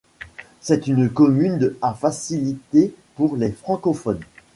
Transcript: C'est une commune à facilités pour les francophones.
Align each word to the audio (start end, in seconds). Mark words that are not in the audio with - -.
C'est 0.61 0.87
une 0.87 1.11
commune 1.11 1.75
à 1.83 1.93
facilités 1.93 2.91
pour 3.13 3.35
les 3.35 3.51
francophones. 3.51 4.21